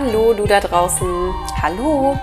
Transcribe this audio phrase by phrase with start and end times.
[0.00, 1.34] Hallo, du da draußen.
[1.60, 2.16] Hallo.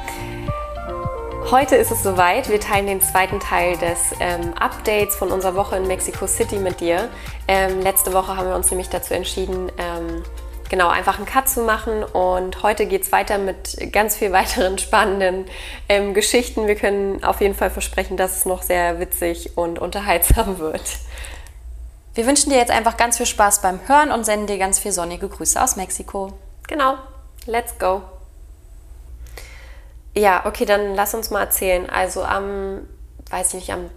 [1.52, 2.48] Heute ist es soweit.
[2.48, 6.80] Wir teilen den zweiten Teil des ähm, Updates von unserer Woche in Mexico City mit
[6.80, 7.10] dir.
[7.50, 10.24] Ähm, letzte Woche haben wir uns nämlich dazu entschieden, ähm,
[10.70, 12.06] genau einfach einen Cut zu machen.
[12.06, 15.44] Und heute geht es weiter mit ganz viel weiteren spannenden
[15.90, 16.68] ähm, Geschichten.
[16.68, 20.98] Wir können auf jeden Fall versprechen, dass es noch sehr witzig und unterhaltsam wird.
[22.14, 24.94] Wir wünschen dir jetzt einfach ganz viel Spaß beim Hören und senden dir ganz viel
[24.94, 26.32] sonnige Grüße aus Mexiko.
[26.70, 26.96] Genau,
[27.46, 28.02] let's go.
[30.16, 31.90] Ja, okay, dann lass uns mal erzählen.
[31.90, 32.88] Also am,
[33.30, 33.90] weiß ich nicht, am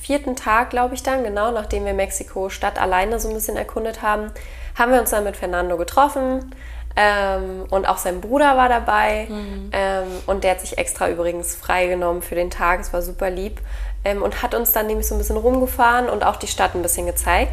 [0.00, 4.02] vierten Tag, glaube ich dann, genau, nachdem wir Mexiko Stadt alleine so ein bisschen erkundet
[4.02, 4.32] haben,
[4.76, 6.54] haben wir uns dann mit Fernando getroffen.
[6.96, 9.26] Ähm, und auch sein Bruder war dabei.
[9.28, 9.70] Mhm.
[9.72, 12.80] Ähm, und der hat sich extra übrigens freigenommen für den Tag.
[12.80, 13.60] Es war super lieb.
[14.04, 16.82] Ähm, und hat uns dann nämlich so ein bisschen rumgefahren und auch die Stadt ein
[16.82, 17.52] bisschen gezeigt.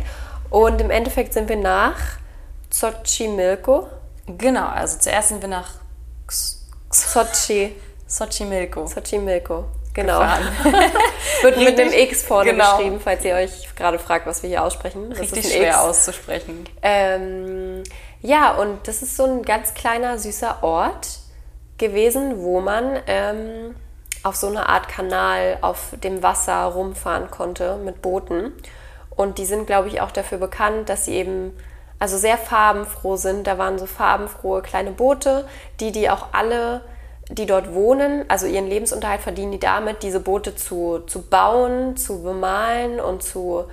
[0.49, 1.97] Und im Endeffekt sind wir nach
[2.71, 3.87] Xochimilco.
[4.27, 5.71] Genau, also zuerst sind wir nach
[6.91, 7.75] Sochi.
[8.07, 8.85] Xochimilco.
[8.85, 9.65] Xochimilco.
[9.93, 10.19] Genau.
[11.41, 12.77] Wird mit einem X vorne genau.
[12.77, 15.09] geschrieben, falls ihr euch gerade fragt, was wir hier aussprechen.
[15.09, 15.77] Das Richtig ist schwer X.
[15.77, 16.69] auszusprechen.
[16.83, 17.83] Ähm,
[18.21, 21.07] ja, und das ist so ein ganz kleiner, süßer Ort
[21.77, 23.75] gewesen, wo man ähm,
[24.23, 28.53] auf so eine Art Kanal auf dem Wasser rumfahren konnte mit Booten.
[29.09, 31.57] Und die sind, glaube ich, auch dafür bekannt, dass sie eben
[31.99, 33.47] also sehr farbenfroh sind.
[33.47, 35.47] Da waren so farbenfrohe kleine Boote,
[35.79, 36.81] die die auch alle
[37.29, 42.23] die dort wohnen, also ihren Lebensunterhalt verdienen die damit, diese Boote zu, zu bauen, zu
[42.23, 43.65] bemalen und zu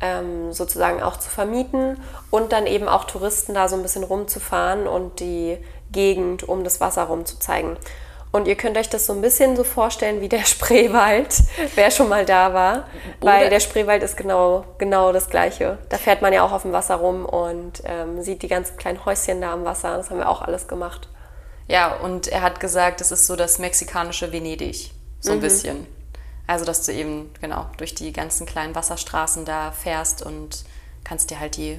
[0.00, 1.98] ähm, sozusagen auch zu vermieten
[2.30, 5.58] und dann eben auch Touristen da so ein bisschen rumzufahren und die
[5.90, 7.76] Gegend um das Wasser rumzuzeigen.
[8.30, 11.34] Und ihr könnt euch das so ein bisschen so vorstellen wie der Spreewald,
[11.74, 12.88] wer schon mal da war.
[13.20, 15.78] Oder weil der Spreewald ist genau, genau das Gleiche.
[15.88, 19.04] Da fährt man ja auch auf dem Wasser rum und ähm, sieht die ganzen kleinen
[19.04, 19.96] Häuschen da am Wasser.
[19.96, 21.08] Das haben wir auch alles gemacht.
[21.68, 25.42] Ja, und er hat gesagt, es ist so das mexikanische Venedig, so ein mhm.
[25.42, 25.86] bisschen.
[26.46, 30.64] Also, dass du eben, genau, durch die ganzen kleinen Wasserstraßen da fährst und
[31.04, 31.78] kannst dir halt die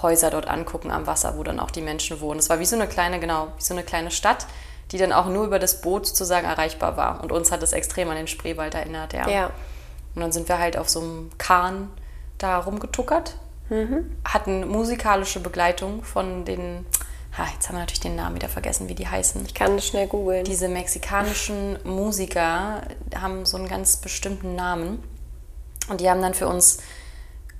[0.00, 2.38] Häuser dort angucken am Wasser, wo dann auch die Menschen wohnen.
[2.38, 4.46] Es war wie so eine kleine, genau, wie so eine kleine Stadt,
[4.92, 7.22] die dann auch nur über das Boot sozusagen erreichbar war.
[7.22, 9.28] Und uns hat es extrem an den Spreewald erinnert, ja.
[9.28, 9.50] ja.
[10.14, 11.90] Und dann sind wir halt auf so einem Kahn
[12.38, 13.36] da rumgetuckert,
[13.68, 14.16] mhm.
[14.24, 16.86] hatten musikalische Begleitung von den
[17.36, 19.44] ha, jetzt haben wir natürlich den Namen wieder vergessen, wie die heißen.
[19.44, 20.44] Ich kann das schnell googeln.
[20.44, 22.82] Diese mexikanischen Musiker
[23.14, 25.02] haben so einen ganz bestimmten Namen.
[25.88, 26.78] Und die haben dann für uns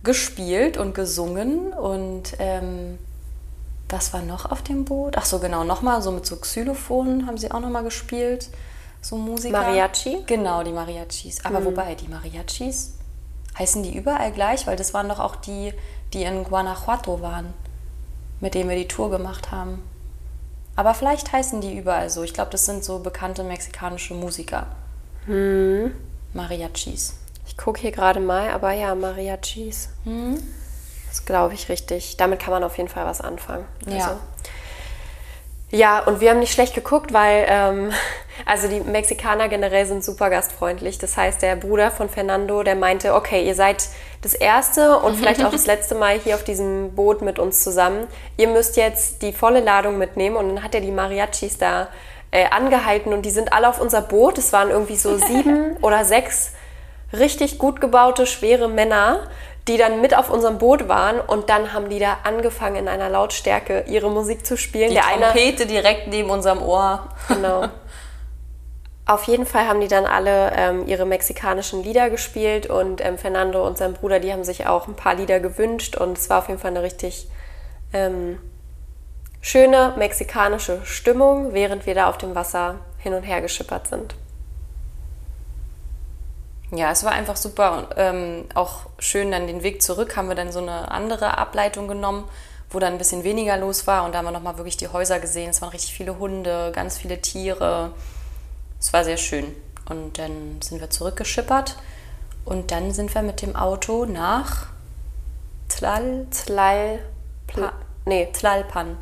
[0.03, 1.72] gespielt und gesungen.
[1.72, 2.98] Und ähm,
[3.88, 5.16] was war noch auf dem Boot?
[5.16, 8.50] Ach so, genau, nochmal, so mit so Xylophonen haben sie auch nochmal gespielt.
[9.00, 9.56] So Musiker.
[9.56, 10.24] Mariachi?
[10.26, 11.44] Genau, die Mariachis.
[11.44, 11.66] Aber mhm.
[11.66, 12.94] wobei, die Mariachis,
[13.58, 14.66] heißen die überall gleich?
[14.66, 15.72] Weil das waren doch auch die,
[16.12, 17.54] die in Guanajuato waren
[18.41, 19.82] mit denen wir die Tour gemacht haben.
[20.74, 22.22] Aber vielleicht heißen die überall so.
[22.22, 24.66] Ich glaube, das sind so bekannte mexikanische Musiker.
[25.24, 25.92] Hm.
[26.34, 27.14] Mariachis.
[27.47, 29.88] Ich gucke hier gerade mal, aber ja, Mariachis.
[30.04, 30.38] Hm.
[31.16, 32.19] Das glaube ich richtig.
[32.19, 33.65] Damit kann man auf jeden Fall was anfangen.
[33.87, 34.21] Also, ja.
[35.71, 37.91] Ja, und wir haben nicht schlecht geguckt, weil ähm,
[38.47, 40.99] also die Mexikaner generell sind super gastfreundlich.
[40.99, 43.88] Das heißt, der Bruder von Fernando, der meinte, okay, ihr seid
[44.21, 48.06] das erste und vielleicht auch das letzte Mal hier auf diesem Boot mit uns zusammen.
[48.37, 51.88] Ihr müsst jetzt die volle Ladung mitnehmen und dann hat er die Mariachis da
[52.31, 54.37] äh, angehalten und die sind alle auf unser Boot.
[54.37, 56.53] Es waren irgendwie so sieben oder sechs
[57.12, 59.31] richtig gut gebaute, schwere Männer
[59.69, 63.09] die dann mit auf unserem Boot waren und dann haben die da angefangen in einer
[63.09, 64.91] Lautstärke ihre Musik zu spielen.
[64.91, 67.09] Die Der Trompete eine, direkt neben unserem Ohr.
[67.28, 67.69] Genau.
[69.09, 73.65] Auf jeden Fall haben die dann alle ähm, ihre mexikanischen Lieder gespielt und ähm, Fernando
[73.65, 76.48] und sein Bruder, die haben sich auch ein paar Lieder gewünscht und es war auf
[76.48, 77.28] jeden Fall eine richtig
[77.93, 78.41] ähm,
[79.41, 84.16] schöne mexikanische Stimmung, während wir da auf dem Wasser hin und her geschippert sind.
[86.72, 90.34] Ja, es war einfach super und ähm, auch schön dann den Weg zurück haben wir
[90.34, 92.28] dann so eine andere Ableitung genommen,
[92.71, 95.21] wo dann ein bisschen weniger los war und da haben wir nochmal wirklich die Häuser
[95.21, 95.51] gesehen.
[95.51, 97.92] Es waren richtig viele Hunde, ganz viele Tiere.
[98.80, 99.54] Es war sehr schön.
[99.89, 101.77] Und dann sind wir zurückgeschippert
[102.45, 104.66] und dann sind wir mit dem Auto nach
[105.68, 106.98] Tlal, Tlal,
[107.47, 107.72] Pla,
[108.04, 108.97] nee, Tlalpan.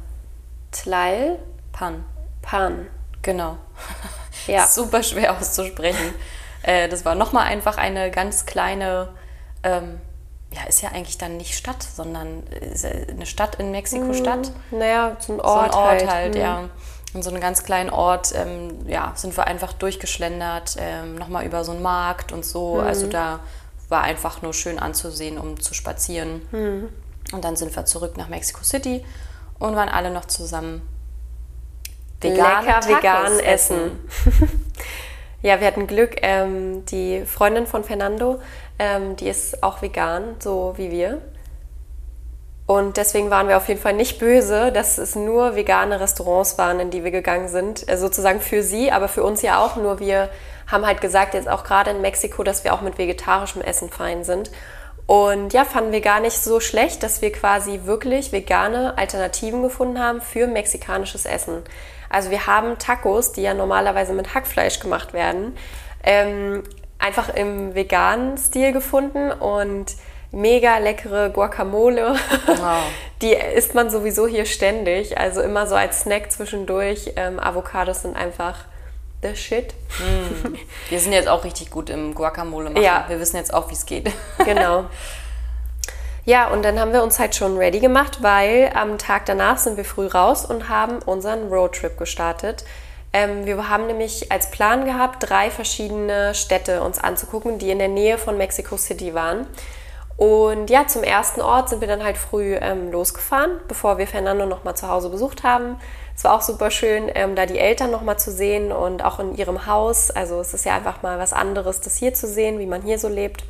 [0.70, 2.04] Tlalpan.
[2.42, 2.86] Pan.
[3.22, 3.56] Genau.
[4.46, 4.66] Ja.
[4.66, 6.12] Super schwer auszusprechen.
[6.64, 9.08] Äh, das war nochmal einfach eine ganz kleine,
[9.62, 10.00] ähm,
[10.52, 12.42] ja, ist ja eigentlich dann nicht Stadt, sondern
[13.10, 14.50] eine Stadt in Mexiko-Stadt.
[14.70, 14.78] Mhm.
[14.78, 16.40] Naja, so ein Ort, so ein Ort halt, halt mhm.
[16.40, 16.64] ja.
[17.12, 21.62] In so einem ganz kleinen Ort, ähm, ja, sind wir einfach durchgeschlendert, ähm, nochmal über
[21.62, 22.76] so einen Markt und so.
[22.76, 22.80] Mhm.
[22.80, 23.40] Also da
[23.88, 26.42] war einfach nur schön anzusehen, um zu spazieren.
[26.50, 26.88] Mhm.
[27.32, 29.04] Und dann sind wir zurück nach Mexico City
[29.58, 30.82] und waren alle noch zusammen
[32.20, 34.08] vegane lecker vegan essen.
[35.44, 36.16] ja, wir hatten Glück.
[36.22, 38.40] Ähm, die Freundin von Fernando,
[38.78, 41.20] ähm, die ist auch vegan, so wie wir.
[42.66, 46.80] Und deswegen waren wir auf jeden Fall nicht böse, dass es nur vegane Restaurants waren,
[46.80, 47.86] in die wir gegangen sind.
[47.90, 49.76] Äh, sozusagen für sie, aber für uns ja auch.
[49.76, 50.30] Nur wir
[50.66, 54.24] haben halt gesagt, jetzt auch gerade in Mexiko, dass wir auch mit vegetarischem Essen fein
[54.24, 54.50] sind.
[55.06, 59.98] Und ja, fanden wir gar nicht so schlecht, dass wir quasi wirklich vegane Alternativen gefunden
[59.98, 61.62] haben für mexikanisches Essen.
[62.08, 65.56] Also wir haben Tacos, die ja normalerweise mit Hackfleisch gemacht werden,
[66.04, 66.62] ähm,
[66.98, 69.86] einfach im veganen Stil gefunden und
[70.32, 72.16] mega leckere Guacamole.
[72.46, 72.82] Wow.
[73.22, 75.18] Die isst man sowieso hier ständig.
[75.18, 77.12] Also immer so als Snack zwischendurch.
[77.16, 78.64] Ähm, Avocados sind einfach
[79.24, 79.74] the shit.
[79.98, 80.54] Mm.
[80.88, 82.82] Wir sind jetzt auch richtig gut im Guacamole machen.
[82.82, 83.04] Ja.
[83.08, 84.10] Wir wissen jetzt auch, wie es geht.
[84.44, 84.84] Genau.
[86.26, 89.76] Ja, und dann haben wir uns halt schon ready gemacht, weil am Tag danach sind
[89.76, 92.64] wir früh raus und haben unseren Roadtrip gestartet.
[93.12, 97.88] Ähm, wir haben nämlich als Plan gehabt, drei verschiedene Städte uns anzugucken, die in der
[97.88, 99.46] Nähe von Mexico City waren.
[100.16, 104.46] Und ja, zum ersten Ort sind wir dann halt früh ähm, losgefahren, bevor wir Fernando
[104.46, 105.76] nochmal zu Hause besucht haben.
[106.16, 109.34] Es war auch super schön, ähm, da die Eltern nochmal zu sehen und auch in
[109.34, 110.10] ihrem Haus.
[110.10, 112.98] Also es ist ja einfach mal was anderes, das hier zu sehen, wie man hier
[112.98, 113.44] so lebt.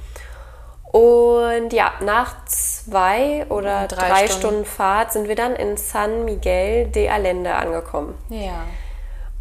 [0.95, 4.33] Und ja, nach zwei oder drei, drei Stunden.
[4.33, 8.15] Stunden Fahrt sind wir dann in San Miguel de Allende angekommen.
[8.29, 8.65] Ja.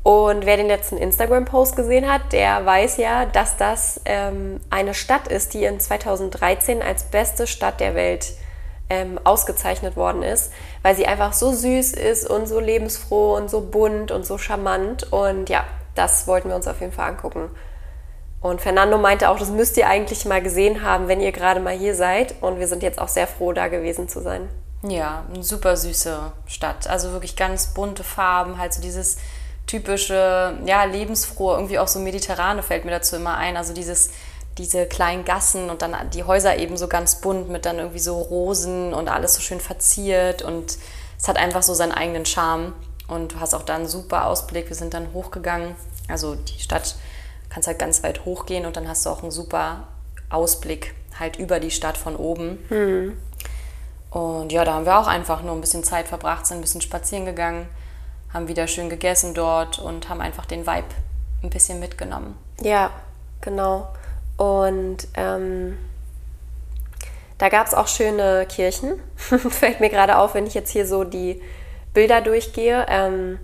[0.01, 5.29] Und wer den letzten Instagram-Post gesehen hat, der weiß ja, dass das ähm, eine Stadt
[5.29, 8.33] ist, die in 2013 als beste Stadt der Welt
[8.93, 10.51] ähm, ausgezeichnet worden ist,
[10.83, 15.11] weil sie einfach so süß ist und so lebensfroh und so bunt und so charmant.
[15.11, 17.49] Und ja, das wollten wir uns auf jeden Fall angucken.
[18.41, 21.75] Und Fernando meinte auch, das müsst ihr eigentlich mal gesehen haben, wenn ihr gerade mal
[21.75, 22.35] hier seid.
[22.41, 24.47] Und wir sind jetzt auch sehr froh, da gewesen zu sein.
[24.83, 26.87] Ja, eine super süße Stadt.
[26.87, 29.17] Also wirklich ganz bunte Farben, halt so dieses
[29.65, 33.55] typische, ja, lebensfrohe, irgendwie auch so mediterrane fällt mir dazu immer ein.
[33.55, 34.11] Also dieses,
[34.57, 38.19] diese kleinen Gassen und dann die Häuser eben so ganz bunt mit dann irgendwie so
[38.19, 40.77] Rosen und alles so schön verziert und
[41.17, 42.73] es hat einfach so seinen eigenen Charme.
[43.07, 44.69] Und du hast auch da einen super Ausblick.
[44.69, 45.75] Wir sind dann hochgegangen.
[46.07, 46.95] Also die Stadt
[47.49, 49.87] kannst halt ganz weit hochgehen und dann hast du auch einen super
[50.29, 52.59] Ausblick halt über die Stadt von oben.
[52.69, 53.17] Mhm.
[54.09, 56.81] Und ja, da haben wir auch einfach nur ein bisschen Zeit verbracht, sind ein bisschen
[56.81, 57.67] spazieren gegangen
[58.33, 60.87] haben wieder schön gegessen dort und haben einfach den Vibe
[61.43, 62.35] ein bisschen mitgenommen.
[62.61, 62.89] Ja,
[63.41, 63.87] genau.
[64.37, 65.77] Und ähm,
[67.37, 68.99] da gab es auch schöne Kirchen.
[69.15, 71.41] Fällt mir gerade auf, wenn ich jetzt hier so die
[71.93, 72.85] Bilder durchgehe.
[72.89, 73.39] Ähm,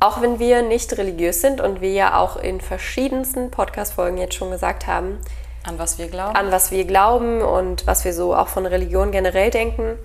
[0.00, 4.50] auch wenn wir nicht religiös sind und wir ja auch in verschiedensten Podcast-Folgen jetzt schon
[4.50, 5.18] gesagt haben,
[5.64, 6.36] an was wir glauben.
[6.36, 9.98] An was wir glauben und was wir so auch von Religion generell denken,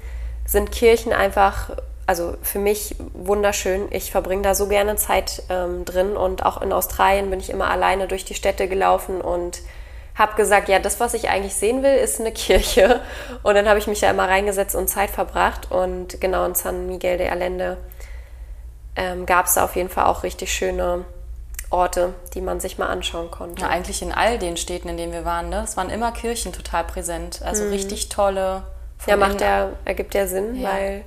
[0.45, 1.71] sind Kirchen einfach
[2.09, 3.87] also für mich wunderschön.
[3.91, 7.69] Ich verbringe da so gerne Zeit ähm, drin und auch in Australien bin ich immer
[7.69, 9.59] alleine durch die Städte gelaufen und
[10.15, 12.99] habe gesagt, ja, das, was ich eigentlich sehen will, ist eine Kirche.
[13.43, 15.71] Und dann habe ich mich da immer reingesetzt und Zeit verbracht.
[15.71, 17.77] Und genau in San Miguel de Allende
[18.97, 21.05] ähm, gab es da auf jeden Fall auch richtig schöne
[21.69, 23.61] Orte, die man sich mal anschauen konnte.
[23.61, 25.61] Ja, eigentlich in all den Städten, in denen wir waren, ne?
[25.63, 27.41] es waren immer Kirchen total präsent.
[27.43, 27.69] Also mhm.
[27.69, 28.63] richtig tolle.
[29.05, 30.69] Ja, macht der, ergibt ja Sinn, ja.
[30.69, 31.05] weil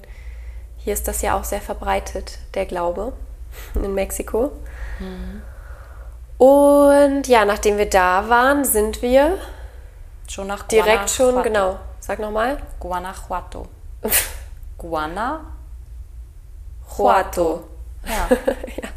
[0.84, 3.12] hier ist das ja auch sehr verbreitet, der Glaube
[3.74, 4.52] in Mexiko.
[4.98, 5.42] Mhm.
[6.38, 9.38] Und ja, nachdem wir da waren, sind wir
[10.28, 11.78] schon nach direkt schon, genau.
[12.00, 12.58] Sag nochmal.
[12.80, 13.66] Guanajuato.
[14.78, 15.40] Guana?
[16.98, 17.64] Juato.
[18.04, 18.36] Ja.
[18.82, 18.88] ja.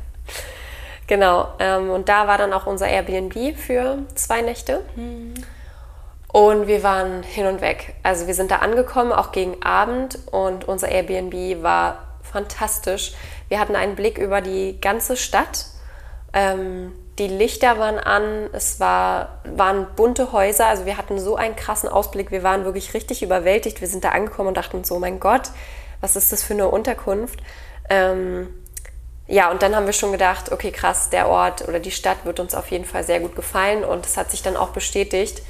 [1.07, 1.49] Genau.
[1.59, 4.81] Ähm, und da war dann auch unser Airbnb für zwei Nächte.
[4.95, 5.35] Mhm.
[6.35, 7.95] Und wir waren hin und weg.
[8.03, 13.13] Also wir sind da angekommen, auch gegen Abend und unser Airbnb war fantastisch.
[13.47, 15.67] Wir hatten einen Blick über die ganze Stadt.
[16.33, 21.55] Ähm, die Lichter waren an, es war, waren bunte Häuser, also wir hatten so einen
[21.55, 23.79] krassen Ausblick, wir waren wirklich richtig überwältigt.
[23.79, 25.51] Wir sind da angekommen und dachten so, mein Gott,
[26.01, 27.39] was ist das für eine Unterkunft?
[27.89, 28.53] Ähm,
[29.25, 32.41] ja, und dann haben wir schon gedacht, okay, krass, der Ort oder die Stadt wird
[32.41, 35.41] uns auf jeden Fall sehr gut gefallen und es hat sich dann auch bestätigt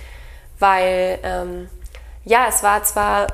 [0.60, 1.70] weil ähm,
[2.24, 3.28] ja, es war zwar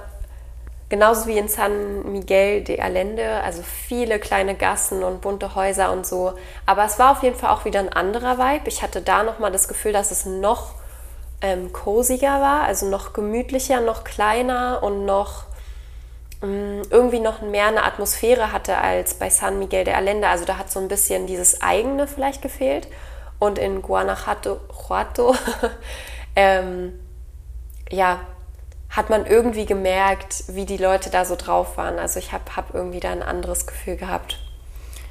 [0.90, 6.06] genauso wie in San Miguel de Allende, also viele kleine Gassen und bunte Häuser und
[6.06, 6.34] so,
[6.66, 8.68] aber es war auf jeden Fall auch wieder ein anderer Vibe.
[8.68, 10.76] Ich hatte da nochmal das Gefühl, dass es noch
[11.42, 15.46] ähm, coziger war, also noch gemütlicher, noch kleiner und noch
[16.44, 20.28] ähm, irgendwie noch mehr eine Atmosphäre hatte als bei San Miguel de Allende.
[20.28, 22.88] Also da hat so ein bisschen dieses eigene vielleicht gefehlt.
[23.40, 25.36] Und in Guanajuato
[26.36, 27.00] ähm,
[27.92, 28.20] ja,
[28.90, 31.98] hat man irgendwie gemerkt, wie die Leute da so drauf waren.
[31.98, 34.40] Also ich habe hab irgendwie da ein anderes Gefühl gehabt.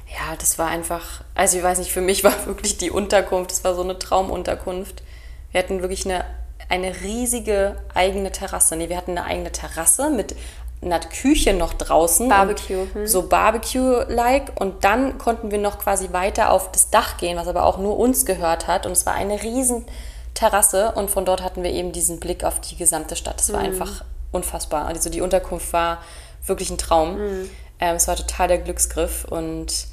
[0.07, 3.63] ja, das war einfach, also ich weiß nicht, für mich war wirklich die Unterkunft, das
[3.63, 5.03] war so eine Traumunterkunft.
[5.51, 6.25] Wir hatten wirklich eine,
[6.69, 8.75] eine riesige eigene Terrasse.
[8.75, 10.35] Nee, wir hatten eine eigene Terrasse mit
[10.83, 12.29] einer Küche noch draußen.
[12.29, 12.87] Barbecue.
[12.93, 13.07] Hm.
[13.07, 14.59] So Barbecue-like.
[14.59, 17.97] Und dann konnten wir noch quasi weiter auf das Dach gehen, was aber auch nur
[17.97, 18.85] uns gehört hat.
[18.85, 19.85] Und es war eine riesen
[20.33, 23.39] Terrasse und von dort hatten wir eben diesen Blick auf die gesamte Stadt.
[23.39, 23.67] Das war mhm.
[23.67, 24.85] einfach unfassbar.
[24.85, 26.01] Also die Unterkunft war
[26.45, 27.17] wirklich ein Traum.
[27.17, 27.49] Mhm.
[27.79, 29.87] Ähm, es war total der Glücksgriff und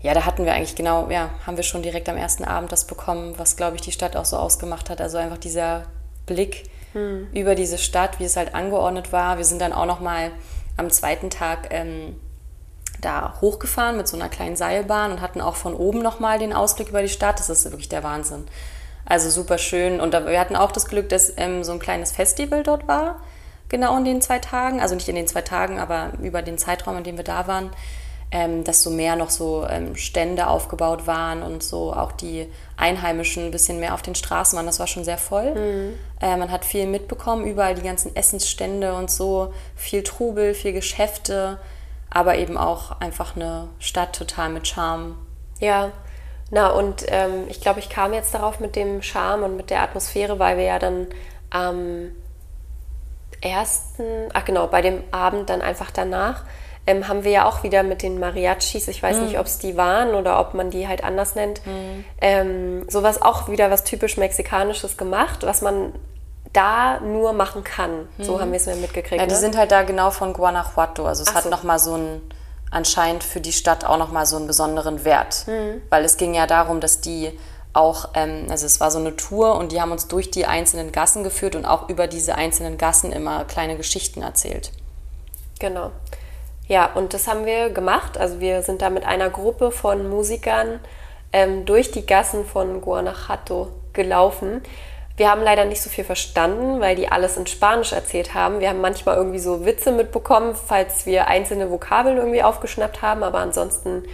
[0.00, 2.86] ja, da hatten wir eigentlich genau, ja, haben wir schon direkt am ersten Abend das
[2.86, 5.00] bekommen, was, glaube ich, die Stadt auch so ausgemacht hat.
[5.00, 5.84] Also einfach dieser
[6.26, 7.28] Blick hm.
[7.32, 9.38] über diese Stadt, wie es halt angeordnet war.
[9.38, 10.30] Wir sind dann auch noch mal
[10.76, 12.20] am zweiten Tag ähm,
[13.00, 16.52] da hochgefahren mit so einer kleinen Seilbahn und hatten auch von oben noch mal den
[16.52, 17.40] Ausblick über die Stadt.
[17.40, 18.46] Das ist wirklich der Wahnsinn.
[19.06, 20.00] Also super schön.
[20.00, 23.20] Und wir hatten auch das Glück, dass ähm, so ein kleines Festival dort war,
[23.68, 24.80] genau in den zwei Tagen.
[24.80, 27.70] Also nicht in den zwei Tagen, aber über den Zeitraum, in dem wir da waren
[28.32, 33.46] ähm, dass so mehr noch so ähm, Stände aufgebaut waren und so auch die Einheimischen
[33.46, 34.66] ein bisschen mehr auf den Straßen waren.
[34.66, 35.54] Das war schon sehr voll.
[35.54, 35.98] Mhm.
[36.20, 41.58] Äh, man hat viel mitbekommen, überall die ganzen Essensstände und so, viel Trubel, viel Geschäfte,
[42.10, 45.16] aber eben auch einfach eine Stadt total mit Charme.
[45.60, 45.92] Ja,
[46.50, 49.82] na und ähm, ich glaube, ich kam jetzt darauf mit dem Charme und mit der
[49.82, 51.08] Atmosphäre, weil wir ja dann
[51.50, 52.12] am
[53.40, 56.44] ersten, ach genau, bei dem Abend dann einfach danach
[56.86, 59.24] ähm, haben wir ja auch wieder mit den Mariachis, ich weiß mhm.
[59.24, 62.04] nicht, ob es die waren oder ob man die halt anders nennt, mhm.
[62.20, 65.92] ähm, sowas auch wieder was typisch Mexikanisches gemacht, was man
[66.52, 68.08] da nur machen kann.
[68.16, 68.24] Mhm.
[68.24, 69.20] So haben wir es mir mitgekriegt.
[69.20, 69.38] Ja, die ne?
[69.38, 71.04] sind halt da genau von Guanajuato.
[71.06, 71.50] Also es Ach hat so.
[71.50, 72.22] nochmal so ein,
[72.76, 75.46] anscheinend für die Stadt auch nochmal so einen besonderen Wert.
[75.46, 75.80] Mhm.
[75.88, 77.32] Weil es ging ja darum, dass die
[77.72, 80.92] auch, ähm, also es war so eine Tour und die haben uns durch die einzelnen
[80.92, 84.72] Gassen geführt und auch über diese einzelnen Gassen immer kleine Geschichten erzählt.
[85.58, 85.90] Genau.
[86.68, 88.18] Ja, und das haben wir gemacht.
[88.18, 90.80] Also wir sind da mit einer Gruppe von Musikern
[91.32, 94.62] ähm, durch die Gassen von Guanajuato gelaufen.
[95.16, 98.60] Wir haben leider nicht so viel verstanden, weil die alles in Spanisch erzählt haben.
[98.60, 103.38] Wir haben manchmal irgendwie so Witze mitbekommen, falls wir einzelne Vokabeln irgendwie aufgeschnappt haben, aber
[103.38, 104.04] ansonsten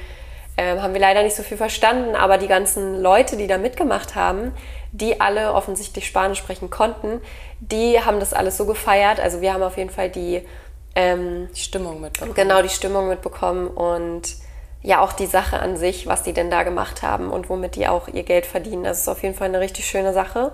[0.57, 2.15] äh, haben wir leider nicht so viel verstanden.
[2.15, 4.55] Aber die ganzen Leute, die da mitgemacht haben,
[4.93, 7.21] die alle offensichtlich Spanisch sprechen konnten,
[7.59, 9.19] die haben das alles so gefeiert.
[9.19, 10.47] Also wir haben auf jeden Fall die
[10.95, 12.35] ähm, die Stimmung mitbekommen.
[12.35, 14.37] Genau, die Stimmung mitbekommen und
[14.83, 17.89] ja auch die Sache an sich, was die denn da gemacht haben und womit die
[17.89, 18.85] auch ihr Geld verdienen.
[18.85, 20.53] Das ist auf jeden Fall eine richtig schöne Sache.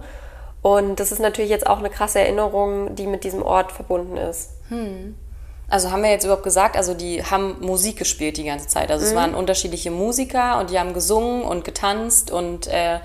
[0.62, 4.50] Und das ist natürlich jetzt auch eine krasse Erinnerung, die mit diesem Ort verbunden ist.
[4.68, 5.14] Hm.
[5.70, 8.90] Also haben wir jetzt überhaupt gesagt, also die haben Musik gespielt die ganze Zeit.
[8.90, 9.10] Also mhm.
[9.10, 13.00] es waren unterschiedliche Musiker und die haben gesungen und getanzt und äh,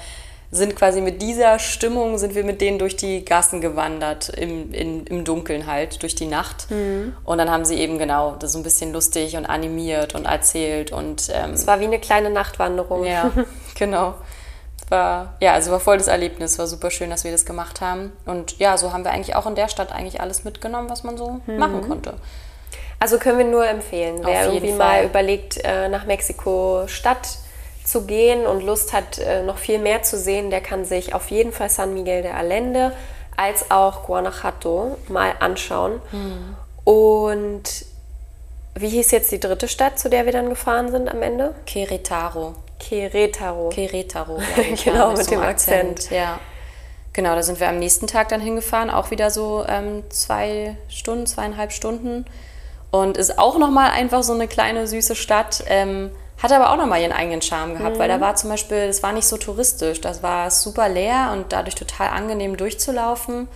[0.50, 5.06] sind quasi mit dieser Stimmung, sind wir mit denen durch die Gassen gewandert, im, in,
[5.08, 6.70] im Dunkeln halt, durch die Nacht.
[6.70, 7.16] Mhm.
[7.26, 10.92] Und dann haben sie eben genau das so ein bisschen lustig und animiert und erzählt.
[10.92, 13.04] Und, ähm, es war wie eine kleine Nachtwanderung.
[13.04, 13.32] Ja,
[13.76, 14.14] genau.
[14.94, 18.12] War, ja, also war voll das Erlebnis, war super schön, dass wir das gemacht haben.
[18.28, 21.18] Und ja, so haben wir eigentlich auch in der Stadt eigentlich alles mitgenommen, was man
[21.18, 21.58] so mhm.
[21.58, 22.14] machen konnte.
[23.00, 24.78] Also können wir nur empfehlen, wer irgendwie Fall.
[24.78, 27.28] mal überlegt, äh, nach Mexiko Stadt
[27.84, 31.32] zu gehen und Lust hat, äh, noch viel mehr zu sehen, der kann sich auf
[31.32, 32.92] jeden Fall San Miguel de Allende
[33.36, 36.02] als auch Guanajuato mal anschauen.
[36.12, 36.56] Mhm.
[36.84, 37.86] Und
[38.76, 41.56] wie hieß jetzt die dritte Stadt, zu der wir dann gefahren sind am Ende?
[41.68, 42.54] Querétaro.
[42.84, 43.70] Querétaro.
[43.70, 44.40] Querétaro.
[44.84, 45.92] genau, mit, mit dem Akzent.
[45.92, 46.12] Akzent.
[46.12, 46.40] Ja.
[47.14, 51.28] Genau, da sind wir am nächsten Tag dann hingefahren, auch wieder so ähm, zwei Stunden,
[51.28, 52.26] zweieinhalb Stunden.
[52.90, 55.64] Und ist auch nochmal einfach so eine kleine süße Stadt.
[55.68, 56.12] Ähm,
[56.42, 58.00] hat aber auch nochmal ihren eigenen Charme gehabt, mhm.
[58.00, 58.22] weil da mhm.
[58.22, 62.10] war zum Beispiel, es war nicht so touristisch, das war super leer und dadurch total
[62.10, 63.48] angenehm durchzulaufen.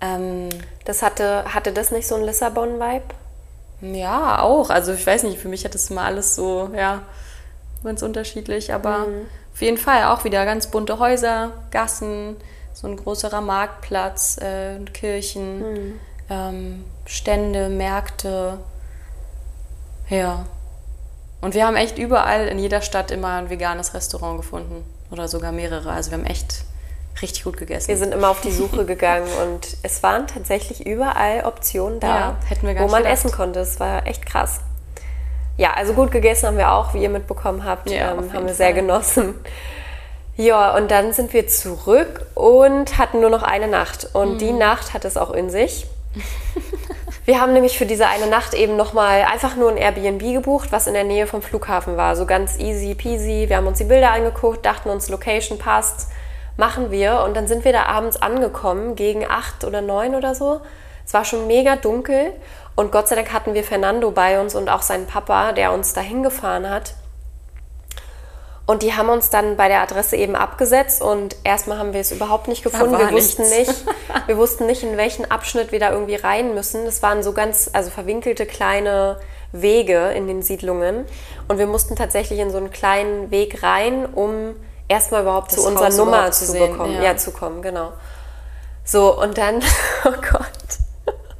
[0.00, 0.48] Ähm,
[0.84, 3.04] das hatte, hatte das nicht so einen Lissabon-Vibe?
[3.80, 4.70] Ja, auch.
[4.70, 7.02] Also ich weiß nicht, für mich hat das immer alles so, ja,
[7.84, 9.26] ganz unterschiedlich, aber mhm.
[9.52, 12.36] auf jeden Fall auch wieder ganz bunte Häuser, Gassen,
[12.72, 16.00] so ein größerer Marktplatz, äh, Kirchen, mhm.
[16.28, 18.58] ähm, Stände, Märkte.
[20.08, 20.46] Ja.
[21.40, 24.84] Und wir haben echt überall in jeder Stadt immer ein veganes Restaurant gefunden.
[25.10, 25.90] Oder sogar mehrere.
[25.90, 26.64] Also wir haben echt
[27.22, 27.88] richtig gut gegessen.
[27.88, 32.36] Wir sind immer auf die Suche gegangen und es waren tatsächlich überall Optionen da, ja,
[32.80, 33.04] wo man gedacht.
[33.04, 33.60] essen konnte.
[33.60, 34.60] Es war echt krass.
[35.56, 37.90] Ja, also gut gegessen haben wir auch, wie ihr mitbekommen habt.
[37.90, 38.54] Ja, ähm, haben wir Fall.
[38.54, 39.34] sehr genossen.
[40.36, 44.08] Ja, und dann sind wir zurück und hatten nur noch eine Nacht.
[44.14, 44.38] Und mhm.
[44.38, 45.86] die Nacht hat es auch in sich.
[47.26, 50.86] Wir haben nämlich für diese eine Nacht eben nochmal einfach nur ein Airbnb gebucht, was
[50.86, 52.16] in der Nähe vom Flughafen war.
[52.16, 53.46] So ganz easy peasy.
[53.48, 56.10] Wir haben uns die Bilder angeguckt, dachten uns, Location passt,
[56.58, 57.22] machen wir.
[57.24, 60.60] Und dann sind wir da abends angekommen, gegen acht oder neun oder so.
[61.06, 62.32] Es war schon mega dunkel.
[62.76, 65.92] Und Gott sei Dank hatten wir Fernando bei uns und auch seinen Papa, der uns
[65.92, 66.94] dahin gefahren hat.
[68.66, 72.12] Und die haben uns dann bei der Adresse eben abgesetzt und erstmal haben wir es
[72.12, 72.98] überhaupt nicht gefunden.
[72.98, 73.84] Wir wussten nichts.
[73.84, 73.84] nicht,
[74.26, 76.86] wir wussten nicht, in welchen Abschnitt wir da irgendwie rein müssen.
[76.86, 79.18] Das waren so ganz, also verwinkelte kleine
[79.52, 81.04] Wege in den Siedlungen.
[81.46, 84.56] Und wir mussten tatsächlich in so einen kleinen Weg rein, um
[84.88, 86.94] erstmal überhaupt Das zu unserer Haus Nummer zu sehen, bekommen.
[86.94, 87.02] ja.
[87.02, 87.16] Ja.
[87.18, 87.92] zu kommen, genau.
[88.82, 89.60] So, und dann,
[90.06, 90.50] oh Gott.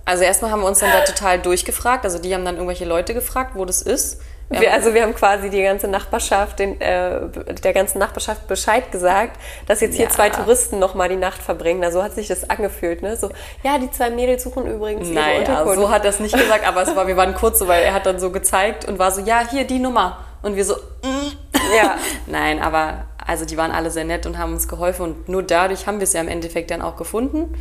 [0.04, 2.04] Also erstmal haben wir uns dann da total durchgefragt.
[2.04, 4.20] Also die haben dann irgendwelche Leute gefragt, wo das ist.
[4.50, 7.20] Wir Wir, haben- also wir haben quasi die ganze Nachbarschaft, den, äh,
[7.62, 10.11] der ganzen Nachbarschaft Bescheid gesagt, dass jetzt hier Ja.
[10.11, 11.80] zwei Touristen noch mal die Nacht verbringen.
[11.80, 13.16] Na, so hat sich das angefühlt, ne?
[13.16, 13.30] So,
[13.62, 15.76] ja, die zwei Mädels suchen übrigens ihre Naja, Unterkunft.
[15.76, 17.94] so hat er es nicht gesagt, aber es war, wir waren kurz so, weil er
[17.94, 20.18] hat dann so gezeigt und war so, ja, hier die Nummer.
[20.42, 21.32] Und wir so, mm.
[21.75, 21.96] Ja.
[22.26, 25.87] Nein, aber also die waren alle sehr nett und haben uns geholfen und nur dadurch
[25.87, 27.54] haben wir es ja im Endeffekt dann auch gefunden.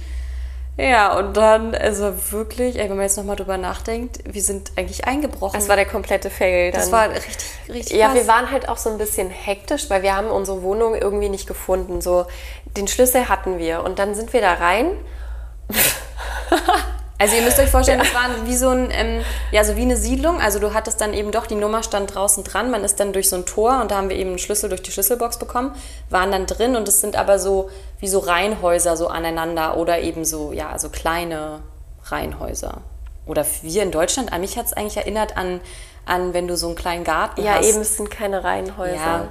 [0.76, 5.06] Ja, und dann, also wirklich, ey, wenn man jetzt nochmal drüber nachdenkt, wir sind eigentlich
[5.06, 5.60] eingebrochen.
[5.60, 6.72] Das war der komplette Fail.
[6.72, 6.82] Dann.
[6.82, 7.36] das war richtig,
[7.70, 8.16] richtig ja, krass.
[8.16, 11.48] wir waren halt auch so ein bisschen hektisch, weil wir haben unsere Wohnung irgendwie nicht
[11.48, 12.02] gefunden.
[12.02, 12.26] So,
[12.76, 14.88] den Schlüssel hatten wir und dann sind wir da rein.
[17.24, 19.96] Also ihr müsst euch vorstellen, das war wie so ein, ähm, ja, so wie eine
[19.96, 20.42] Siedlung.
[20.42, 22.70] Also du hattest dann eben doch, die Nummer stand draußen dran.
[22.70, 24.82] Man ist dann durch so ein Tor und da haben wir eben einen Schlüssel durch
[24.82, 25.74] die Schlüsselbox bekommen,
[26.10, 27.70] waren dann drin und es sind aber so
[28.02, 31.62] wie so Reihenhäuser so aneinander oder eben so, ja, so kleine
[32.04, 32.82] Reihenhäuser.
[33.26, 35.62] Oder wir in Deutschland, an mich hat es eigentlich erinnert an,
[36.06, 37.70] an, wenn du so einen kleinen Garten Ja, hast.
[37.70, 39.30] eben, es sind keine Reihenhäuser.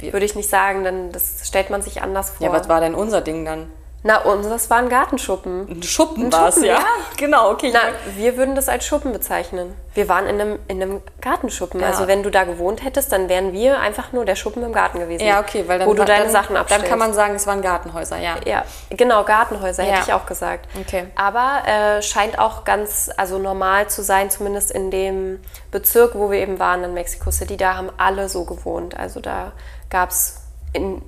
[0.00, 0.12] Ja.
[0.12, 2.46] Würde ich nicht sagen, denn das stellt man sich anders vor.
[2.46, 3.72] Ja, was war denn unser Ding dann?
[4.06, 5.66] Na, unseres war ein Gartenschuppen.
[5.66, 6.74] Ein Schuppen war es, ja.
[6.74, 6.84] ja.
[7.16, 7.70] Genau, okay.
[7.72, 7.80] Na,
[8.16, 9.74] wir würden das als Schuppen bezeichnen.
[9.94, 11.80] Wir waren in einem, in einem Gartenschuppen.
[11.80, 11.86] Ja.
[11.86, 14.98] Also wenn du da gewohnt hättest, dann wären wir einfach nur der Schuppen im Garten
[14.98, 15.24] gewesen.
[15.24, 16.84] ja, okay, weil dann wo du deine dann, Sachen abstellst.
[16.84, 18.34] Dann kann man sagen, es waren Gartenhäuser, ja.
[18.44, 20.02] ja, genau, Gartenhäuser hätte Ja.
[20.02, 20.68] ich auch gesagt.
[20.78, 21.06] Okay.
[21.16, 26.40] Aber äh, scheint auch ganz also normal zu sein, zumindest in dem Bezirk, wo wir
[26.40, 27.56] eben waren in Mexico City.
[27.56, 28.98] Da haben alle so gewohnt.
[28.98, 29.52] Also da
[29.88, 30.42] gab es
[30.74, 31.00] in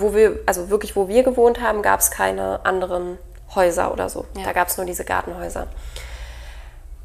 [0.00, 3.18] wo wir, also wirklich, wo wir gewohnt haben, gab es keine anderen
[3.54, 4.26] Häuser oder so.
[4.36, 4.44] Ja.
[4.44, 5.66] Da gab es nur diese Gartenhäuser.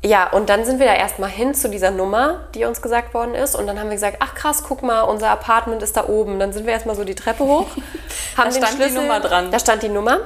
[0.03, 3.35] Ja, und dann sind wir da erstmal hin zu dieser Nummer, die uns gesagt worden
[3.35, 3.55] ist.
[3.55, 6.39] Und dann haben wir gesagt, ach krass, guck mal, unser Apartment ist da oben.
[6.39, 7.67] Dann sind wir erstmal so die Treppe hoch.
[8.37, 9.51] haben Da stand die Nummer dran.
[9.51, 10.21] Da stand die Nummer.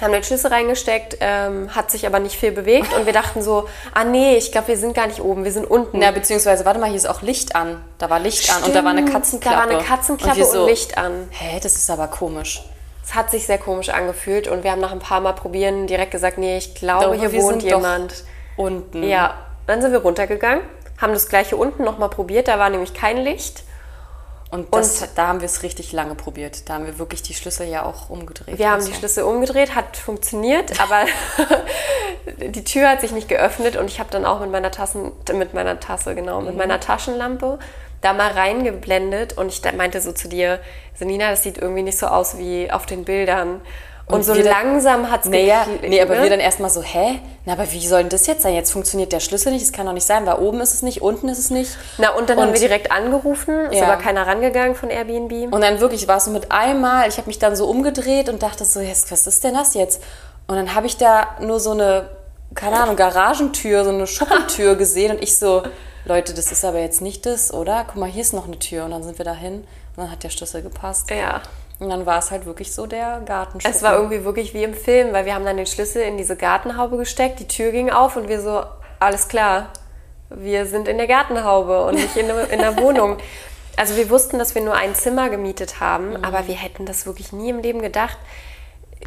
[0.00, 2.94] Haben den Schlüssel reingesteckt, ähm, hat sich aber nicht viel bewegt.
[2.94, 5.70] Und wir dachten so, ah nee, ich glaube, wir sind gar nicht oben, wir sind
[5.70, 6.00] unten.
[6.00, 7.82] Ja, beziehungsweise, warte mal, hier ist auch Licht an.
[7.98, 9.56] Da war Licht an und da war eine Stimmt, Katzenklappe.
[9.56, 11.28] Da war eine Katzenklappe und, so, Licht an.
[11.30, 12.62] Hä, das ist aber komisch.
[13.04, 16.12] Es hat sich sehr komisch angefühlt und wir haben nach ein paar Mal probieren direkt
[16.12, 18.24] gesagt, nee, ich glaube, Glaube, hier wohnt jemand.
[18.56, 19.02] Unten.
[19.02, 19.34] Ja,
[19.66, 20.62] dann sind wir runtergegangen,
[20.98, 23.64] haben das gleiche unten nochmal probiert, da war nämlich kein Licht.
[24.50, 26.68] Und, das, da haben wir es richtig lange probiert.
[26.68, 28.58] Da haben wir wirklich die Schlüssel ja auch umgedreht.
[28.58, 28.98] Wir haben und die so.
[28.98, 31.04] Schlüssel umgedreht, hat funktioniert, aber
[32.38, 35.54] die Tür hat sich nicht geöffnet und ich habe dann auch mit meiner Tassen, mit
[35.54, 36.46] meiner Tasse, genau, Mhm.
[36.48, 37.58] mit meiner Taschenlampe
[38.00, 40.58] da mal reingeblendet und ich meinte so zu dir,
[40.94, 43.60] Selina, das sieht irgendwie nicht so aus wie auf den Bildern.
[44.10, 47.20] Und, Und so langsam hat es Nee, ja, nee, aber wir dann erstmal so, hä?
[47.44, 48.54] Na, aber wie soll denn das jetzt sein?
[48.54, 51.00] Jetzt funktioniert der Schlüssel nicht, das kann doch nicht sein, weil oben ist es nicht,
[51.02, 51.76] unten ist es nicht.
[51.98, 53.84] Na, und dann haben Und- wir direkt angerufen, ist Ja.
[53.86, 55.52] aber keiner rangegangen von Airbnb.
[55.54, 58.42] Und dann wirklich war es so mit einmal, ich habe mich dann so umgedreht und
[58.42, 60.02] dachte so, jetzt, was ist denn das jetzt?
[60.46, 62.08] Und dann habe ich da nur so eine,
[62.54, 65.62] keine Ahnung, Garagentür, so eine Schuppentür gesehen und ich so,
[66.04, 67.84] Leute, das ist aber jetzt nicht das, oder?
[67.86, 68.84] Guck mal, hier ist noch eine Tür.
[68.86, 69.56] Und dann sind wir da hin
[69.96, 71.10] und dann hat der Schlüssel gepasst.
[71.10, 71.40] ja.
[71.80, 73.74] Und dann war es halt wirklich so der Gartenschuppen.
[73.76, 76.36] Es war irgendwie wirklich wie im Film, weil wir haben dann den Schlüssel in diese
[76.36, 78.62] Gartenhaube gesteckt, die Tür ging auf und wir so,
[78.98, 79.68] alles klar,
[80.28, 83.16] wir sind in der Gartenhaube und nicht in, der- in der Wohnung.
[83.76, 87.32] Also wir wussten, dass wir nur ein Zimmer gemietet haben, aber wir hätten das wirklich
[87.32, 88.18] nie im Leben gedacht.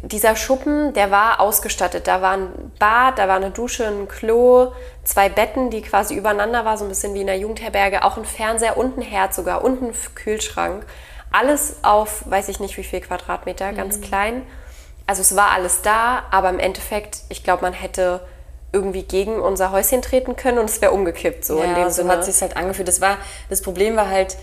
[0.02, 2.08] Dieser Schuppen, der war ausgestattet.
[2.08, 4.72] Da war ein Bad, da war eine Dusche, ein Klo,
[5.04, 8.24] zwei Betten, die quasi übereinander war, so ein bisschen wie in der Jugendherberge, auch ein
[8.24, 10.84] Fernseher und ein Herd sogar und ein Kühlschrank.
[11.34, 14.42] Alles auf, weiß ich nicht wie viel Quadratmeter, ganz klein.
[15.06, 18.20] Also es war alles da, aber im Endeffekt, ich glaube, man hätte
[18.72, 22.02] irgendwie gegen unser Häuschen treten können und es wäre umgekippt, so in ja, dem so
[22.02, 22.12] Sinne.
[22.12, 22.86] hat sich halt angefühlt.
[22.86, 23.18] Das war
[23.50, 24.36] das Problem war halt,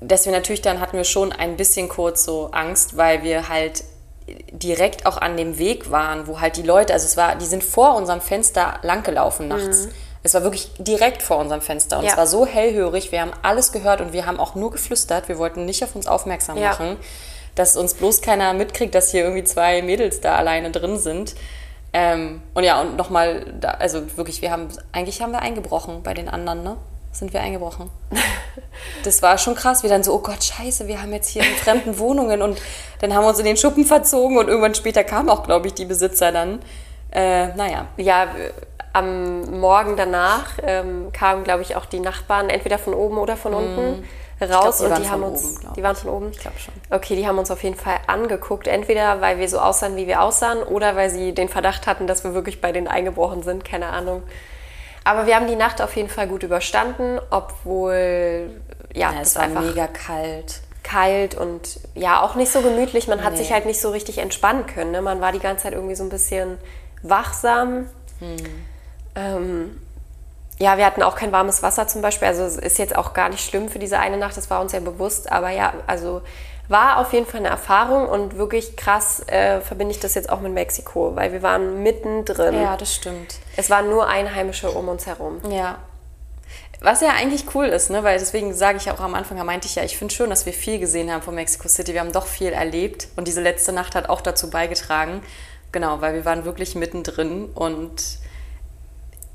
[0.00, 3.82] dass wir natürlich dann hatten wir schon ein bisschen kurz so Angst, weil wir halt
[4.52, 7.64] direkt auch an dem Weg waren, wo halt die Leute, also es war, die sind
[7.64, 9.88] vor unserem Fenster langgelaufen nachts.
[10.28, 12.04] Es war wirklich direkt vor unserem Fenster und.
[12.04, 12.10] Ja.
[12.10, 13.12] es war so hellhörig.
[13.12, 15.26] Wir haben alles gehört und wir haben auch nur geflüstert.
[15.26, 16.68] Wir wollten nicht auf uns aufmerksam Ja.
[16.68, 16.98] machen,
[17.54, 21.34] dass uns bloß keiner mitkriegt, dass hier irgendwie zwei Mädels da alleine drin sind.
[21.94, 26.28] Ähm, und ja, und nochmal, also wirklich, wir haben, eigentlich haben wir eingebrochen bei den
[26.28, 26.76] anderen, ne?
[27.10, 27.90] Sind wir eingebrochen.
[29.02, 31.54] Das war schon krass, wir dann so, oh Gott, scheiße, wir haben jetzt hier in
[31.56, 32.60] fremden Wohnungen und
[33.00, 35.74] dann haben wir uns in den Schuppen verzogen und irgendwann später kamen auch, glaube ich,
[35.74, 36.60] die Besitzer dann.
[37.10, 38.28] Äh, naja, ja,
[38.98, 43.54] am Morgen danach ähm, kamen, glaube ich, auch die Nachbarn, entweder von oben oder von
[43.54, 44.04] unten,
[44.40, 46.30] raus glaub, die und die waren haben von uns, oben, die waren von oben.
[46.30, 46.74] Ich glaube schon.
[46.90, 50.22] Okay, die haben uns auf jeden Fall angeguckt, entweder weil wir so aussahen, wie wir
[50.22, 53.86] aussahen, oder weil sie den Verdacht hatten, dass wir wirklich bei denen eingebrochen sind, keine
[53.88, 54.22] Ahnung.
[55.04, 58.50] Aber wir haben die Nacht auf jeden Fall gut überstanden, obwohl
[58.94, 60.60] ja, Ja, es war einfach mega kalt.
[60.82, 63.08] kalt und ja, auch nicht so gemütlich.
[63.08, 63.38] Man hat Nee.
[63.38, 64.90] sich halt nicht so richtig entspannen können.
[64.92, 65.00] Ne?
[65.02, 66.58] Man war die ganze Zeit irgendwie so ein bisschen
[67.02, 67.86] wachsam.
[69.18, 69.80] Ähm,
[70.58, 72.28] ja, wir hatten auch kein warmes Wasser zum Beispiel.
[72.28, 74.72] Also es ist jetzt auch gar nicht schlimm für diese eine Nacht, das war uns
[74.72, 75.30] ja bewusst.
[75.30, 76.22] Aber ja, also
[76.68, 80.40] war auf jeden Fall eine Erfahrung und wirklich krass äh, verbinde ich das jetzt auch
[80.40, 82.54] mit Mexiko, weil wir waren mittendrin.
[82.60, 83.36] Ja, das stimmt.
[83.56, 85.40] Es waren nur Einheimische um uns herum.
[85.50, 85.78] Ja.
[86.80, 88.04] Was ja eigentlich cool ist, ne?
[88.04, 90.30] weil deswegen sage ich ja auch am Anfang, da meinte ich ja, ich finde schon,
[90.30, 91.92] dass wir viel gesehen haben von Mexico City.
[91.92, 95.22] Wir haben doch viel erlebt und diese letzte Nacht hat auch dazu beigetragen.
[95.72, 98.20] Genau, weil wir waren wirklich mittendrin und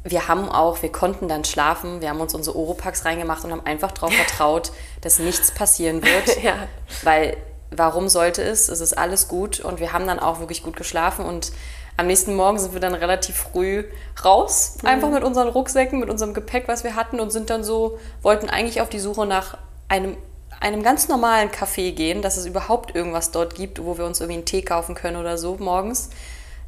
[0.04, 3.66] wir haben auch, wir konnten dann schlafen, wir haben uns unsere Oropax reingemacht und haben
[3.66, 6.38] einfach darauf vertraut, dass nichts passieren wird.
[6.44, 6.68] Ja.
[7.04, 7.38] Weil
[7.72, 8.68] warum sollte es?
[8.68, 11.52] Es ist alles gut und wir haben dann auch wirklich gut geschlafen und
[11.96, 13.86] am nächsten Morgen sind wir dann relativ früh
[14.26, 18.00] raus, einfach mit unseren Rucksäcken, mit unserem Gepäck, was wir hatten und sind dann so,
[18.24, 19.58] wollten eigentlich auf die Suche nach
[19.90, 20.18] einem,
[20.60, 24.38] einem ganz normalen Café gehen, dass es überhaupt irgendwas dort gibt, wo wir uns irgendwie
[24.38, 26.10] einen Tee kaufen können oder so morgens.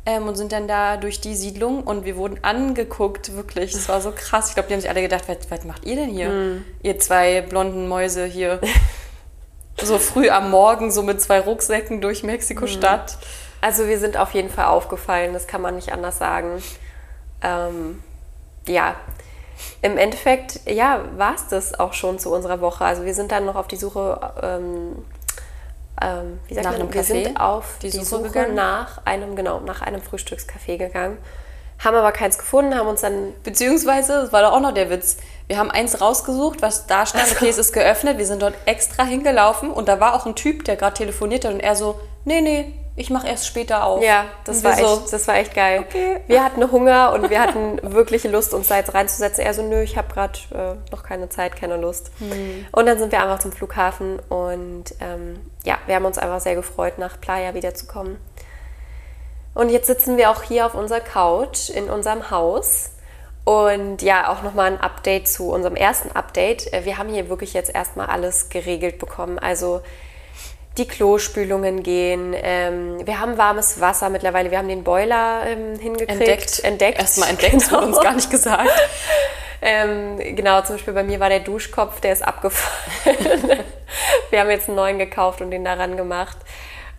[0.06, 3.72] Ähm, und sind dann da durch die Siedlung und wir wurden angeguckt, wirklich.
[3.72, 4.50] Das war so krass.
[4.50, 6.62] Ich glaube, die haben sich alle gedacht, was, was macht ihr denn hier?
[6.84, 8.60] Ihr zwei blonden Mäuse hier.
[9.82, 13.18] so früh am Morgen, so mit zwei Rucksäcken durch Mexiko-Stadt.
[13.62, 16.62] Also wir sind auf jeden Fall aufgefallen, das kann man nicht anders sagen.
[17.42, 18.04] Ähm,
[18.68, 18.96] ja,
[19.82, 22.86] im Endeffekt, ja, war es das auch schon zu unserer Woche.
[22.86, 25.04] Also wir sind dann noch auf die Suche, ähm,
[26.02, 27.06] ähm, wie sagt Nach man, einem wir Café?
[27.26, 31.18] sind auf Die die, Suche nach einem, genau, nach einem Frühstückscafé gegangen.
[31.84, 35.18] Haben aber keins gefunden, haben uns dann Beziehungsweise, das war doch auch noch der Witz,
[35.48, 39.04] wir haben eins rausgesucht, was da stand, okay, es ist geöffnet, wir sind dort extra
[39.04, 42.40] hingelaufen und da war auch ein Typ, der gerade telefoniert hat und er so, nee,
[42.42, 44.02] nee, ich mache erst später auf.
[44.02, 45.86] Ja, das war, echt, das war echt geil.
[45.88, 46.22] Okay.
[46.28, 49.44] Wir hatten Hunger und wir hatten wirklich Lust, uns da jetzt reinzusetzen.
[49.44, 52.12] Er so, nö, ich habe gerade äh, noch keine Zeit, keine Lust.
[52.20, 52.66] Hm.
[52.72, 56.56] Und dann sind wir einfach zum Flughafen und ähm, ja, wir haben uns einfach sehr
[56.56, 58.18] gefreut, nach Playa wiederzukommen.
[59.54, 62.92] Und jetzt sitzen wir auch hier auf unserer Couch in unserem Haus.
[63.46, 66.72] Und ja, auch nochmal ein Update zu unserem ersten Update.
[66.74, 69.38] Äh, Wir haben hier wirklich jetzt erstmal alles geregelt bekommen.
[69.38, 69.82] Also
[70.78, 72.36] die Klospülungen gehen.
[72.36, 74.52] Ähm, wir haben warmes Wasser mittlerweile.
[74.52, 76.12] Wir haben den Boiler ähm, hingekriegt.
[76.12, 76.60] Entdeckt.
[76.64, 77.00] Entdeckt.
[77.00, 78.04] Erstmal entdeckt, das wurde uns Genau.
[78.10, 78.70] gar nicht gesagt.
[79.62, 82.78] Ähm, genau, zum Beispiel bei mir war der Duschkopf, der ist abgefallen.
[84.30, 86.38] wir haben jetzt einen neuen gekauft und den daran gemacht.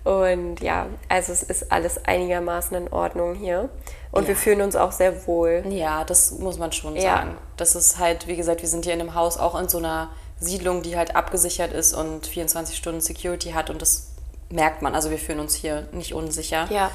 [0.05, 3.69] Und ja, also es ist alles einigermaßen in Ordnung hier.
[4.13, 4.29] Und Ja.
[4.29, 5.65] wir fühlen uns auch sehr wohl.
[5.69, 7.03] Ja, das muss man schon Ja.
[7.17, 7.37] sagen.
[7.57, 10.09] Das ist halt, wie gesagt, wir sind hier in einem Haus auch in so einer
[10.39, 14.09] Siedlung, die halt abgesichert ist und 24 Stunden Security hat und das
[14.51, 14.95] merkt man.
[14.95, 16.67] Also wir fühlen uns hier nicht unsicher.
[16.71, 16.91] Ja,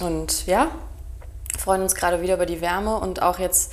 [0.00, 0.68] Und ja,
[1.58, 3.72] freuen uns gerade wieder über die Wärme und auch jetzt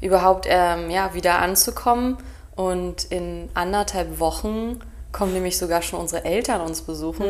[0.00, 2.18] überhaupt ähm, ja, wieder anzukommen.
[2.54, 4.80] Und in anderthalb Wochen
[5.12, 7.26] kommen nämlich sogar schon unsere Eltern uns besuchen.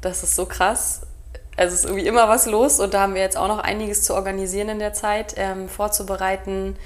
[0.00, 1.02] Das ist so krass.
[1.56, 4.02] Also es ist irgendwie immer was los und da haben wir jetzt auch noch einiges
[4.04, 6.76] zu organisieren in der Zeit, ähm, vorzubereiten.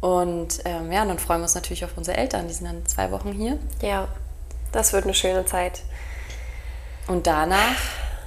[0.00, 2.48] Und ähm, ja, und dann freuen wir uns natürlich auf unsere Eltern.
[2.48, 3.58] Die sind dann zwei Wochen hier.
[3.80, 4.08] ja,
[4.72, 5.82] das wird eine schöne Zeit.
[7.06, 7.76] Und danach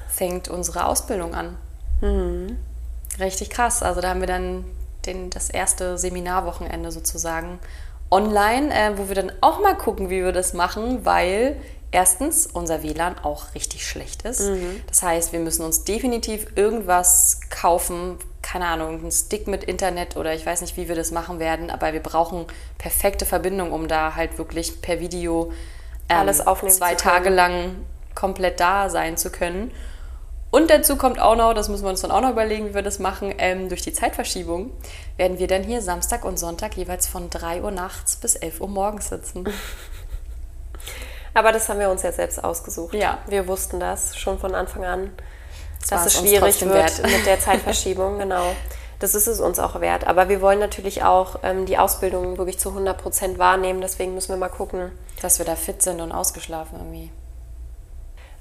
[0.08, 1.58] fängt unsere Ausbildung an.
[3.20, 3.84] Richtig krass.
[3.84, 4.66] Also da haben wir dann
[5.06, 7.60] den, das erste Seminarwochenende sozusagen
[8.12, 11.58] online, äh, wo wir dann auch mal gucken, wie wir das machen, weil
[11.92, 14.42] erstens unser WLAN auch richtig schlecht ist.
[14.88, 20.34] Das heißt, wir müssen uns definitiv irgendwas kaufen, keine Ahnung, einen Stick mit Internet oder
[20.34, 22.46] ich weiß nicht, wie wir das machen werden, aber wir brauchen
[22.78, 25.52] perfekte Verbindung, um da halt wirklich per Video
[26.10, 26.96] ähm, Alles aufnehmen zwei.
[26.96, 27.76] Tage lang
[28.16, 29.72] komplett da sein zu können.
[30.52, 32.82] Und dazu kommt auch noch, das müssen wir uns dann auch noch überlegen, wie wir
[32.82, 34.72] das machen, ähm, durch die Zeitverschiebung
[35.16, 38.68] werden wir dann hier Samstag und Sonntag jeweils von 3 Uhr nachts bis 11 Uhr
[38.68, 39.48] morgens sitzen.
[41.34, 42.94] Aber das haben wir uns ja selbst ausgesucht.
[42.94, 43.20] Ja.
[43.28, 45.12] Wir wussten das schon von Anfang an,
[45.90, 47.04] war dass es schwierig wird wert.
[47.04, 48.20] mit der Zeitverschiebung.
[48.20, 48.56] genau.
[49.00, 50.08] Das ist es uns auch wert.
[50.08, 53.80] Aber wir wollen natürlich auch ähm, die Ausbildung wirklich zu 100 Prozent wahrnehmen.
[53.80, 54.92] Deswegen müssen wir mal gucken.
[55.22, 57.10] Dass wir da fit sind und ausgeschlafen irgendwie.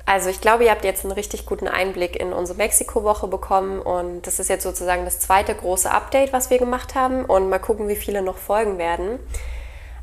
[0.04, 4.26] Also ich glaube, ihr habt jetzt einen richtig guten Einblick in unsere Mexiko-Woche bekommen und
[4.26, 7.88] das ist jetzt sozusagen das zweite große Update, was wir gemacht haben und mal gucken,
[7.88, 9.18] wie viele noch folgen werden.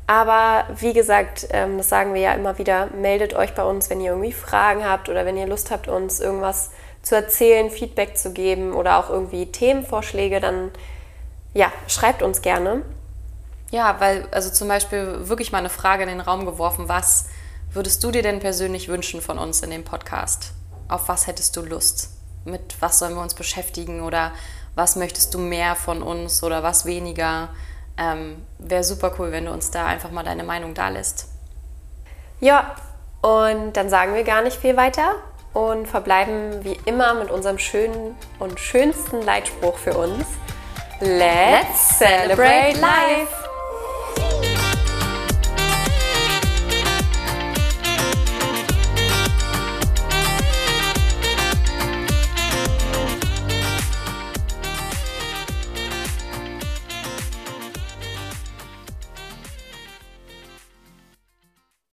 [0.06, 4.00] Aber wie gesagt, ähm, das sagen wir ja immer wieder, meldet euch bei uns, wenn
[4.00, 6.70] ihr irgendwie Fragen habt oder wenn ihr Lust habt, uns irgendwas
[7.02, 10.70] zu erzählen, Feedback zu geben oder auch irgendwie Themenvorschläge, dann
[11.54, 12.82] ja, schreibt uns gerne.
[13.70, 17.26] Ja, weil, also zum Beispiel wirklich mal eine Frage in den Raum geworfen, was
[17.72, 20.52] würdest du dir denn persönlich wünschen von uns in dem Podcast?
[20.88, 22.10] Auf was hättest du Lust?
[22.44, 24.32] Mit was sollen wir uns beschäftigen oder
[24.76, 27.48] was möchtest du mehr von uns oder was weniger?
[27.98, 31.28] Ähm, Wäre super cool, wenn du uns da einfach mal deine Meinung da lässt.
[32.40, 32.74] Ja,
[33.22, 35.16] und dann sagen wir gar nicht viel weiter
[35.52, 40.26] und verbleiben wie immer mit unserem schönen und schönsten Leitspruch für uns.
[41.00, 43.45] Let's celebrate life!